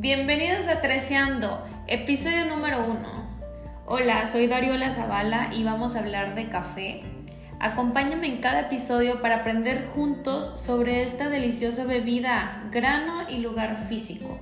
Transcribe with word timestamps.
Bienvenidos 0.00 0.68
a 0.68 0.80
Treceando, 0.80 1.66
episodio 1.88 2.44
número 2.44 2.84
uno. 2.84 3.36
Hola, 3.84 4.26
soy 4.26 4.46
Dariola 4.46 4.92
Zavala 4.92 5.50
y 5.52 5.64
vamos 5.64 5.96
a 5.96 5.98
hablar 5.98 6.36
de 6.36 6.48
café. 6.48 7.02
Acompáñame 7.58 8.28
en 8.28 8.40
cada 8.40 8.60
episodio 8.60 9.20
para 9.20 9.38
aprender 9.38 9.84
juntos 9.86 10.52
sobre 10.54 11.02
esta 11.02 11.28
deliciosa 11.28 11.82
bebida, 11.82 12.68
grano 12.70 13.28
y 13.28 13.38
lugar 13.38 13.76
físico. 13.76 14.38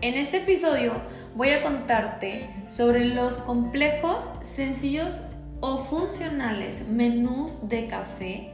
En 0.00 0.14
este 0.14 0.36
episodio 0.36 1.02
voy 1.34 1.48
a 1.50 1.60
contarte 1.60 2.48
sobre 2.68 3.04
los 3.04 3.38
complejos, 3.38 4.30
sencillos 4.42 5.24
o 5.60 5.78
funcionales 5.78 6.86
menús 6.86 7.68
de 7.68 7.88
café 7.88 8.52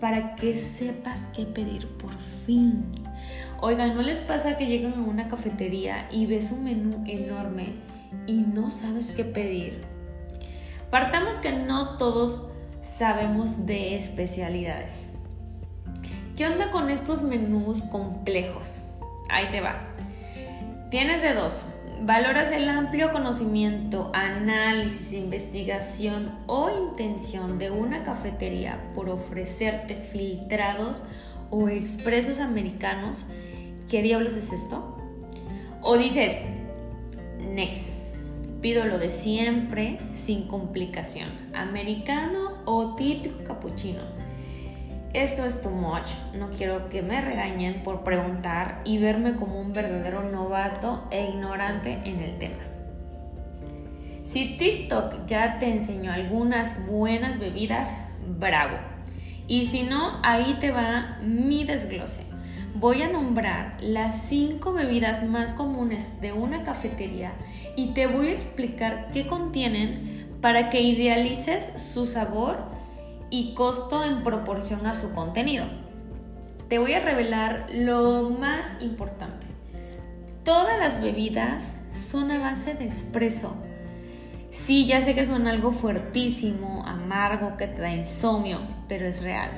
para 0.00 0.36
que 0.36 0.56
sepas 0.56 1.28
qué 1.34 1.44
pedir 1.44 1.88
por 1.96 2.16
fin. 2.16 2.84
Oigan, 3.60 3.96
¿no 3.96 4.02
les 4.02 4.18
pasa 4.18 4.56
que 4.56 4.66
llegan 4.66 4.94
a 4.94 5.02
una 5.02 5.26
cafetería 5.26 6.06
y 6.12 6.26
ves 6.26 6.52
un 6.52 6.64
menú 6.64 7.02
enorme 7.06 7.74
y 8.26 8.34
no 8.34 8.70
sabes 8.70 9.10
qué 9.10 9.24
pedir? 9.24 9.82
Partamos 10.90 11.38
que 11.38 11.50
no 11.52 11.96
todos 11.96 12.46
sabemos 12.82 13.66
de 13.66 13.96
especialidades. 13.96 15.08
¿Qué 16.36 16.46
onda 16.46 16.70
con 16.70 16.88
estos 16.88 17.22
menús 17.22 17.82
complejos? 17.82 18.78
Ahí 19.28 19.46
te 19.50 19.60
va. 19.60 19.88
Tienes 20.88 21.20
de 21.20 21.34
dos. 21.34 21.64
Valoras 22.00 22.52
el 22.52 22.68
amplio 22.68 23.10
conocimiento, 23.10 24.12
análisis, 24.14 25.14
investigación 25.14 26.38
o 26.46 26.70
intención 26.70 27.58
de 27.58 27.72
una 27.72 28.04
cafetería 28.04 28.80
por 28.94 29.08
ofrecerte 29.10 29.96
filtrados 29.96 31.02
o 31.50 31.68
expresos 31.68 32.38
americanos. 32.38 33.24
¿Qué 33.90 34.02
diablos 34.02 34.34
es 34.34 34.52
esto? 34.52 34.96
O 35.82 35.96
dices, 35.96 36.40
next, 37.54 37.94
pido 38.60 38.84
lo 38.84 38.98
de 38.98 39.08
siempre 39.08 39.98
sin 40.14 40.48
complicación, 40.48 41.28
americano 41.54 42.52
o 42.64 42.94
típico 42.94 43.44
capuchino 43.44 44.18
esto 45.14 45.46
es 45.46 45.62
too 45.62 45.70
much, 45.70 46.10
no 46.34 46.50
quiero 46.50 46.90
que 46.90 47.00
me 47.00 47.22
regañen 47.22 47.82
por 47.82 48.04
preguntar 48.04 48.82
y 48.84 48.98
verme 48.98 49.36
como 49.36 49.58
un 49.58 49.72
verdadero 49.72 50.22
novato 50.22 51.08
e 51.10 51.30
ignorante 51.30 52.02
en 52.04 52.20
el 52.20 52.36
tema. 52.36 52.62
Si 54.22 54.58
TikTok 54.58 55.26
ya 55.26 55.58
te 55.58 55.70
enseñó 55.70 56.12
algunas 56.12 56.86
buenas 56.86 57.38
bebidas, 57.38 57.90
bravo. 58.38 58.76
Y 59.46 59.64
si 59.64 59.84
no, 59.84 60.20
ahí 60.22 60.58
te 60.60 60.72
va 60.72 61.18
mi 61.22 61.64
desglose. 61.64 62.27
Voy 62.80 63.02
a 63.02 63.08
nombrar 63.08 63.76
las 63.80 64.22
5 64.28 64.72
bebidas 64.72 65.24
más 65.24 65.52
comunes 65.52 66.20
de 66.20 66.32
una 66.32 66.62
cafetería 66.62 67.32
y 67.74 67.88
te 67.88 68.06
voy 68.06 68.28
a 68.28 68.34
explicar 68.34 69.10
qué 69.12 69.26
contienen 69.26 70.28
para 70.40 70.68
que 70.68 70.80
idealices 70.80 71.72
su 71.74 72.06
sabor 72.06 72.58
y 73.30 73.54
costo 73.54 74.04
en 74.04 74.22
proporción 74.22 74.86
a 74.86 74.94
su 74.94 75.12
contenido. 75.12 75.64
Te 76.68 76.78
voy 76.78 76.92
a 76.92 77.00
revelar 77.00 77.66
lo 77.74 78.30
más 78.30 78.68
importante. 78.80 79.48
Todas 80.44 80.78
las 80.78 81.00
bebidas 81.00 81.74
son 81.92 82.30
a 82.30 82.38
base 82.38 82.74
de 82.74 82.86
espresso. 82.86 83.56
Sí, 84.52 84.86
ya 84.86 85.00
sé 85.00 85.16
que 85.16 85.26
suena 85.26 85.50
algo 85.50 85.72
fuertísimo, 85.72 86.86
amargo, 86.86 87.56
que 87.56 87.66
te 87.66 87.82
da 87.82 87.92
insomnio, 87.92 88.60
pero 88.86 89.04
es 89.04 89.20
real. 89.20 89.50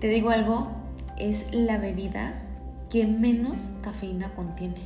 Te 0.00 0.08
digo 0.08 0.30
algo, 0.30 0.77
es 1.18 1.52
la 1.52 1.78
bebida 1.78 2.34
que 2.90 3.06
menos 3.06 3.72
cafeína 3.82 4.30
contiene. 4.34 4.80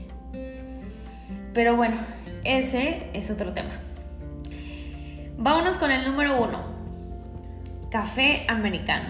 Pero 1.54 1.76
bueno, 1.76 1.96
ese 2.44 3.08
es 3.12 3.30
otro 3.30 3.52
tema. 3.52 3.74
Vámonos 5.36 5.78
con 5.78 5.90
el 5.90 6.04
número 6.04 6.42
uno. 6.42 6.60
Café 7.90 8.44
americano. 8.48 9.08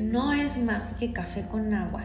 No 0.00 0.32
es 0.32 0.58
más 0.58 0.94
que 0.94 1.12
café 1.12 1.42
con 1.42 1.74
agua, 1.74 2.02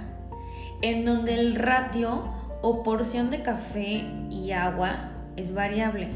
en 0.81 1.05
donde 1.05 1.35
el 1.35 1.55
ratio 1.55 2.23
o 2.61 2.83
porción 2.83 3.29
de 3.29 3.41
café 3.41 4.05
y 4.29 4.51
agua 4.51 5.11
es 5.35 5.53
variable. 5.53 6.09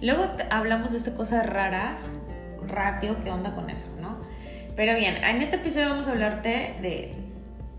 Luego 0.00 0.26
hablamos 0.50 0.92
de 0.92 0.98
esta 0.98 1.14
cosa 1.14 1.42
rara, 1.42 1.98
ratio, 2.66 3.16
¿qué 3.22 3.30
onda 3.30 3.54
con 3.54 3.68
eso, 3.70 3.86
no? 4.00 4.16
Pero 4.76 4.94
bien, 4.94 5.16
en 5.22 5.42
este 5.42 5.56
episodio 5.56 5.90
vamos 5.90 6.08
a 6.08 6.12
hablarte 6.12 6.76
de, 6.80 7.14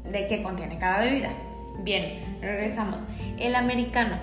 de 0.04 0.26
qué 0.26 0.42
contiene 0.42 0.78
cada 0.78 1.00
bebida. 1.00 1.30
Bien, 1.84 2.38
regresamos. 2.42 3.06
El 3.40 3.56
americano. 3.56 4.20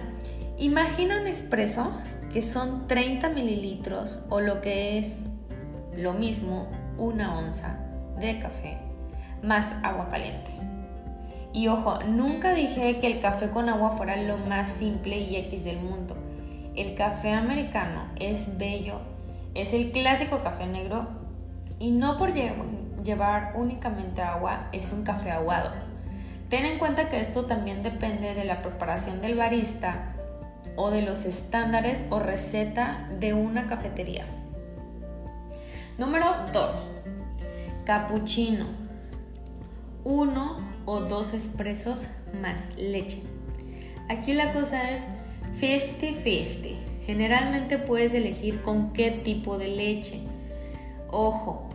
Imagina 0.58 1.20
un 1.20 1.26
espresso 1.26 1.92
que 2.32 2.42
son 2.42 2.86
30 2.86 3.30
mililitros 3.30 4.20
o 4.28 4.40
lo 4.40 4.60
que 4.60 4.98
es 4.98 5.24
lo 5.96 6.12
mismo 6.12 6.68
una 6.96 7.38
onza 7.38 7.78
de 8.18 8.38
café 8.38 8.78
más 9.42 9.76
agua 9.82 10.08
caliente. 10.08 10.50
Y 11.52 11.68
ojo, 11.68 11.98
nunca 12.04 12.52
dije 12.52 12.98
que 12.98 13.06
el 13.06 13.20
café 13.20 13.50
con 13.50 13.68
agua 13.68 13.90
fuera 13.90 14.16
lo 14.16 14.36
más 14.36 14.70
simple 14.70 15.18
y 15.18 15.36
X 15.36 15.64
del 15.64 15.78
mundo. 15.78 16.16
El 16.76 16.94
café 16.94 17.32
americano 17.32 18.08
es 18.16 18.58
bello, 18.58 19.00
es 19.54 19.72
el 19.72 19.90
clásico 19.90 20.40
café 20.40 20.66
negro 20.66 21.08
y 21.78 21.90
no 21.90 22.16
por 22.16 22.32
llevar 23.02 23.52
únicamente 23.54 24.22
agua 24.22 24.68
es 24.72 24.92
un 24.92 25.02
café 25.02 25.30
aguado. 25.30 25.72
Ten 26.48 26.64
en 26.64 26.78
cuenta 26.78 27.08
que 27.08 27.20
esto 27.20 27.44
también 27.44 27.82
depende 27.82 28.34
de 28.34 28.44
la 28.44 28.62
preparación 28.62 29.20
del 29.20 29.34
barista 29.34 30.14
o 30.76 30.90
de 30.90 31.02
los 31.02 31.24
estándares 31.24 32.04
o 32.10 32.18
receta 32.18 33.06
de 33.18 33.34
una 33.34 33.66
cafetería. 33.66 34.24
Número 35.98 36.26
2. 36.52 36.88
Cappuccino. 37.84 38.66
Uno 40.04 40.58
o 40.86 41.00
dos 41.00 41.34
expresos 41.34 42.08
más 42.40 42.74
leche. 42.76 43.22
Aquí 44.08 44.32
la 44.32 44.52
cosa 44.54 44.90
es 44.90 45.06
50-50. 45.60 46.76
Generalmente 47.04 47.78
puedes 47.78 48.14
elegir 48.14 48.62
con 48.62 48.92
qué 48.92 49.10
tipo 49.10 49.58
de 49.58 49.68
leche. 49.68 50.20
Ojo, 51.10 51.67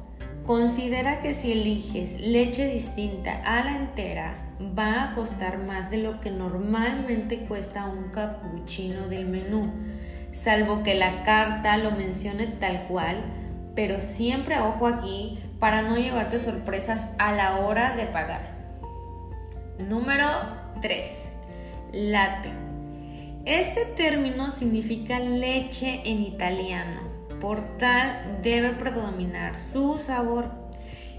considera 0.45 1.21
que 1.21 1.33
si 1.33 1.51
eliges 1.51 2.19
leche 2.19 2.67
distinta 2.67 3.41
a 3.45 3.63
la 3.63 3.75
entera, 3.75 4.35
va 4.77 5.03
a 5.03 5.15
costar 5.15 5.57
más 5.59 5.89
de 5.89 5.97
lo 5.97 6.19
que 6.19 6.31
normalmente 6.31 7.45
cuesta 7.45 7.85
un 7.85 8.09
cappuccino 8.11 9.07
del 9.07 9.25
menú, 9.25 9.71
salvo 10.31 10.83
que 10.83 10.95
la 10.95 11.23
carta 11.23 11.77
lo 11.77 11.91
mencione 11.91 12.47
tal 12.47 12.87
cual 12.87 13.23
pero 13.75 13.99
siempre 13.99 14.59
ojo 14.59 14.87
aquí 14.87 15.39
para 15.59 15.81
no 15.81 15.97
llevarte 15.97 16.39
sorpresas 16.39 17.07
a 17.17 17.31
la 17.31 17.57
hora 17.57 17.95
de 17.95 18.05
pagar. 18.05 18.53
Número 19.79 20.27
3. 20.81 21.29
Latte. 21.93 22.49
Este 23.45 23.85
término 23.85 24.51
significa 24.51 25.19
leche 25.19 26.01
en 26.05 26.21
italiano, 26.21 27.01
tal 27.77 28.39
debe 28.41 28.71
predominar 28.71 29.59
su 29.59 29.99
sabor. 29.99 30.49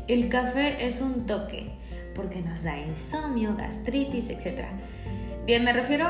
El 0.09 0.29
café 0.29 0.87
es 0.87 1.01
un 1.01 1.27
toque, 1.27 1.71
porque 2.15 2.41
nos 2.41 2.63
da 2.65 2.79
insomnio, 2.79 3.57
gastritis, 3.57 4.31
etc. 4.31 4.65
Bien, 5.47 5.65
me 5.65 5.73
refiero 5.73 6.07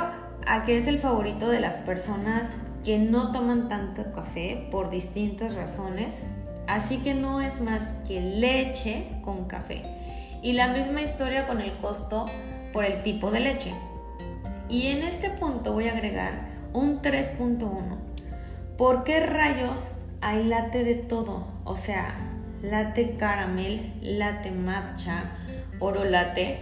a 0.47 0.63
que 0.65 0.77
es 0.77 0.87
el 0.87 0.99
favorito 0.99 1.49
de 1.49 1.61
las 1.61 1.79
personas 1.79 2.63
que 2.85 2.99
no 2.99 3.33
toman 3.33 3.69
tanto 3.69 4.13
café 4.13 4.69
por 4.71 4.91
distintas 4.91 5.55
razones, 5.55 6.23
así 6.67 6.99
que 6.99 7.15
no 7.15 7.41
es 7.41 7.61
más 7.61 7.95
que 8.07 8.21
leche 8.21 9.09
con 9.23 9.47
café. 9.47 9.83
Y 10.43 10.53
la 10.53 10.69
misma 10.69 11.03
historia 11.03 11.47
con 11.47 11.61
el 11.61 11.77
costo 11.79 12.27
por 12.73 12.85
el 12.85 13.03
tipo 13.03 13.31
de 13.31 13.41
leche. 13.41 13.75
Y 14.69 14.89
en 14.89 15.03
este 15.03 15.31
punto 15.31 15.73
voy 15.73 15.89
a 15.89 15.93
agregar 15.93 16.49
un 16.73 17.01
3.1. 17.01 18.05
¿Por 18.77 19.05
qué 19.05 19.21
rayos 19.21 19.93
hay 20.25 20.45
latte 20.45 20.85
de 20.85 20.95
todo? 20.95 21.47
O 21.65 21.77
sea, 21.77 22.15
latte 22.63 23.17
caramel, 23.17 23.93
latte 24.01 24.51
matcha, 24.51 25.37
oro 25.79 26.05
latte. 26.05 26.59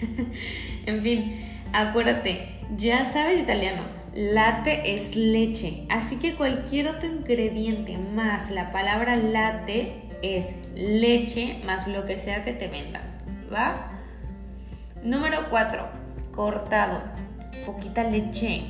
en 0.86 1.02
fin, 1.02 1.36
acuérdate, 1.72 2.60
ya 2.76 3.04
sabes 3.04 3.40
italiano 3.40 3.82
Latte 4.16 4.94
es 4.94 5.16
leche, 5.16 5.86
así 5.90 6.20
que 6.20 6.36
cualquier 6.36 6.86
otro 6.86 7.08
ingrediente 7.08 7.98
más 7.98 8.52
la 8.52 8.70
palabra 8.70 9.16
latte 9.16 10.04
es 10.22 10.54
leche 10.76 11.60
más 11.64 11.88
lo 11.88 12.04
que 12.04 12.16
sea 12.16 12.44
que 12.44 12.52
te 12.52 12.68
vendan, 12.68 13.02
¿va? 13.52 13.90
Número 15.02 15.50
4. 15.50 15.84
Cortado. 16.30 17.02
Poquita 17.66 18.04
leche. 18.04 18.62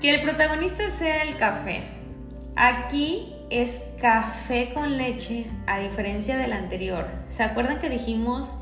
Que 0.00 0.10
el 0.10 0.22
protagonista 0.22 0.90
sea 0.90 1.22
el 1.22 1.36
café. 1.36 1.95
Aquí 2.58 3.34
es 3.50 3.82
café 4.00 4.70
con 4.72 4.96
leche 4.96 5.46
a 5.66 5.78
diferencia 5.78 6.38
del 6.38 6.54
anterior. 6.54 7.06
¿Se 7.28 7.42
acuerdan 7.42 7.78
que 7.78 7.90
dijimos 7.90 8.56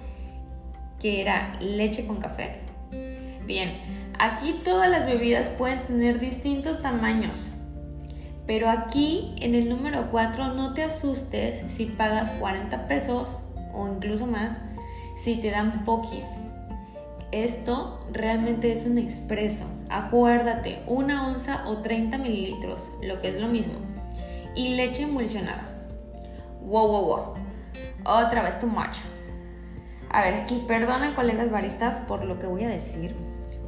que 0.99 1.20
era 1.20 1.52
leche 1.61 2.05
con 2.05 2.17
café? 2.17 2.56
Bien, 3.46 4.11
aquí 4.19 4.62
todas 4.64 4.91
las 4.91 5.06
bebidas 5.06 5.49
pueden 5.49 5.87
tener 5.87 6.19
distintos 6.19 6.82
tamaños. 6.82 7.52
Pero 8.49 8.69
aquí 8.69 9.32
en 9.41 9.55
el 9.55 9.69
número 9.69 10.11
4 10.11 10.55
no 10.55 10.75
te 10.75 10.82
asustes 10.82 11.62
si 11.70 11.87
pagas 11.87 12.32
40 12.32 12.88
pesos 12.88 13.38
o 13.73 13.87
incluso 13.87 14.26
más 14.26 14.58
si 15.23 15.37
te 15.37 15.52
dan 15.52 15.85
poquis. 15.85 16.26
Esto 17.35 17.99
realmente 18.13 18.71
es 18.71 18.87
un 18.87 18.97
expreso. 18.97 19.65
Acuérdate, 19.91 20.79
una 20.87 21.27
onza 21.27 21.65
o 21.67 21.79
30 21.79 22.17
mililitros, 22.19 22.93
lo 23.03 23.21
que 23.21 23.29
es 23.29 23.41
lo 23.41 23.49
mismo. 23.49 23.75
Y 24.55 24.77
leche 24.77 25.03
emulsionada. 25.03 25.69
Wow, 26.61 26.87
wow, 26.87 27.05
wow. 27.05 27.35
Otra 28.05 28.41
vez 28.41 28.61
too 28.61 28.69
much. 28.69 28.99
A 30.11 30.23
ver, 30.23 30.35
aquí 30.35 30.63
perdonen 30.69 31.15
colegas 31.15 31.51
baristas 31.51 32.03
por 32.03 32.25
lo 32.25 32.39
que 32.39 32.47
voy 32.47 32.63
a 32.63 32.69
decir, 32.69 33.17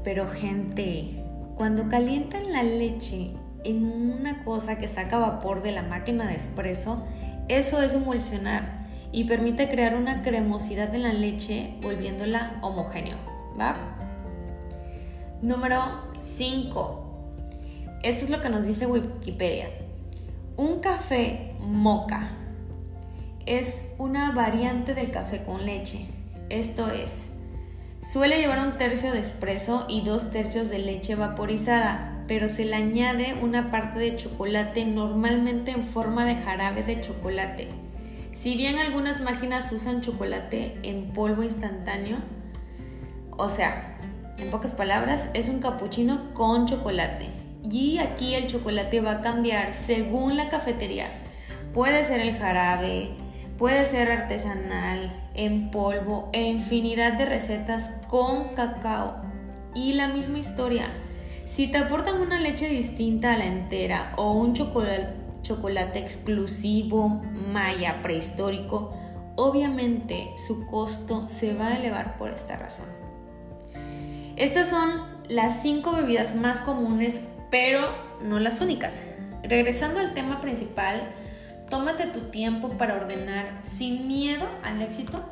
pero 0.04 0.28
gente, 0.28 1.24
cuando 1.56 1.88
calientan 1.88 2.52
la 2.52 2.62
leche 2.62 3.32
en 3.64 3.84
una 3.84 4.44
cosa 4.44 4.78
que 4.78 4.86
saca 4.86 5.18
vapor 5.18 5.64
de 5.64 5.72
la 5.72 5.82
máquina 5.82 6.28
de 6.28 6.36
espresso, 6.36 7.04
eso 7.48 7.82
es 7.82 7.94
emulsionar 7.94 8.86
y 9.10 9.24
permite 9.24 9.68
crear 9.68 9.96
una 9.96 10.22
cremosidad 10.22 10.94
en 10.94 11.02
la 11.02 11.12
leche 11.12 11.74
volviéndola 11.82 12.60
homogéneo, 12.62 13.16
Número 15.40 15.82
5. 16.20 17.02
Esto 18.02 18.24
es 18.24 18.30
lo 18.30 18.40
que 18.40 18.50
nos 18.50 18.66
dice 18.66 18.86
Wikipedia. 18.86 19.68
Un 20.56 20.80
café 20.80 21.54
moca 21.60 22.28
es 23.46 23.94
una 23.98 24.32
variante 24.32 24.94
del 24.94 25.10
café 25.10 25.42
con 25.42 25.64
leche. 25.64 26.06
Esto 26.50 26.90
es, 26.90 27.28
suele 28.00 28.38
llevar 28.38 28.58
un 28.66 28.76
tercio 28.76 29.12
de 29.12 29.20
espresso 29.20 29.86
y 29.88 30.02
dos 30.02 30.30
tercios 30.30 30.68
de 30.68 30.78
leche 30.78 31.14
vaporizada, 31.14 32.24
pero 32.28 32.48
se 32.48 32.64
le 32.64 32.76
añade 32.76 33.38
una 33.40 33.70
parte 33.70 33.98
de 33.98 34.16
chocolate 34.16 34.84
normalmente 34.84 35.70
en 35.70 35.82
forma 35.82 36.26
de 36.26 36.36
jarabe 36.36 36.82
de 36.82 37.00
chocolate. 37.00 37.68
Si 38.32 38.54
bien 38.54 38.78
algunas 38.78 39.22
máquinas 39.22 39.72
usan 39.72 40.02
chocolate 40.02 40.76
en 40.82 41.12
polvo 41.12 41.42
instantáneo, 41.42 42.18
o 43.36 43.48
sea, 43.48 43.98
en 44.38 44.50
pocas 44.50 44.72
palabras, 44.72 45.30
es 45.34 45.48
un 45.48 45.60
cappuccino 45.60 46.34
con 46.34 46.66
chocolate. 46.66 47.28
Y 47.70 47.98
aquí 47.98 48.34
el 48.34 48.46
chocolate 48.46 49.00
va 49.00 49.12
a 49.12 49.20
cambiar 49.22 49.74
según 49.74 50.36
la 50.36 50.48
cafetería. 50.48 51.10
Puede 51.72 52.04
ser 52.04 52.20
el 52.20 52.36
jarabe, 52.36 53.10
puede 53.58 53.84
ser 53.84 54.10
artesanal, 54.10 55.30
en 55.34 55.70
polvo 55.70 56.30
e 56.32 56.42
infinidad 56.42 57.14
de 57.14 57.26
recetas 57.26 58.00
con 58.08 58.54
cacao. 58.54 59.16
Y 59.74 59.94
la 59.94 60.08
misma 60.08 60.38
historia. 60.38 60.88
Si 61.44 61.68
te 61.68 61.78
aportan 61.78 62.20
una 62.20 62.40
leche 62.40 62.68
distinta 62.68 63.34
a 63.34 63.38
la 63.38 63.46
entera 63.46 64.12
o 64.16 64.32
un 64.32 64.52
chocolate, 64.54 65.98
exclusivo, 65.98 67.08
maya, 67.08 68.00
prehistórico, 68.02 68.94
obviamente 69.36 70.30
su 70.36 70.66
costo 70.66 71.28
se 71.28 71.54
va 71.54 71.68
a 71.68 71.76
elevar 71.76 72.18
por 72.18 72.30
esta 72.30 72.56
razón. 72.56 73.05
Estas 74.36 74.68
son 74.68 75.02
las 75.28 75.62
cinco 75.62 75.92
bebidas 75.92 76.34
más 76.34 76.60
comunes, 76.60 77.20
pero 77.50 77.80
no 78.22 78.38
las 78.38 78.60
únicas. 78.60 79.04
Regresando 79.42 80.00
al 80.00 80.14
tema 80.14 80.40
principal, 80.40 81.10
tómate 81.70 82.06
tu 82.06 82.20
tiempo 82.30 82.70
para 82.70 82.94
ordenar 82.94 83.46
sin 83.62 84.06
miedo 84.06 84.46
al 84.62 84.82
éxito 84.82 85.24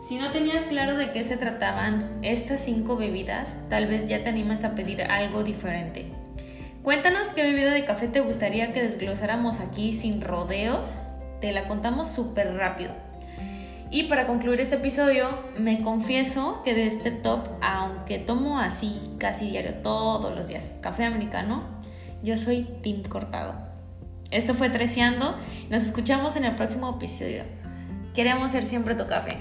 si 0.00 0.16
no 0.16 0.30
tenías 0.30 0.64
claro 0.64 0.96
de 0.96 1.10
qué 1.10 1.24
se 1.24 1.36
trataban 1.36 2.20
estas 2.22 2.60
cinco 2.60 2.96
bebidas, 2.96 3.56
tal 3.68 3.86
vez 3.88 4.08
ya 4.08 4.22
te 4.22 4.28
animas 4.28 4.64
a 4.64 4.74
pedir 4.74 5.02
algo 5.02 5.42
diferente. 5.42 6.06
Cuéntanos 6.82 7.30
qué 7.30 7.42
bebida 7.42 7.72
de 7.72 7.84
café 7.84 8.06
te 8.08 8.20
gustaría 8.20 8.72
que 8.72 8.82
desglosáramos 8.82 9.60
aquí 9.60 9.92
sin 9.92 10.20
rodeos. 10.20 10.94
Te 11.40 11.52
la 11.52 11.66
contamos 11.66 12.08
súper 12.08 12.54
rápido. 12.54 12.92
Y 13.90 14.04
para 14.04 14.26
concluir 14.26 14.60
este 14.60 14.76
episodio, 14.76 15.28
me 15.56 15.80
confieso 15.80 16.60
que 16.62 16.74
de 16.74 16.86
este 16.86 17.10
top, 17.10 17.48
aunque 17.62 18.18
tomo 18.18 18.58
así 18.58 19.00
casi 19.18 19.50
diario 19.50 19.74
todos 19.82 20.34
los 20.34 20.46
días 20.48 20.74
café 20.82 21.04
americano, 21.04 21.62
yo 22.22 22.36
soy 22.36 22.68
Tim 22.82 23.02
Cortado. 23.02 23.54
Esto 24.30 24.52
fue 24.52 24.68
Treceando. 24.68 25.36
Nos 25.70 25.84
escuchamos 25.84 26.36
en 26.36 26.44
el 26.44 26.54
próximo 26.54 26.96
episodio. 26.96 27.44
Queremos 28.14 28.50
ser 28.50 28.64
siempre 28.64 28.94
tu 28.94 29.06
café. 29.06 29.38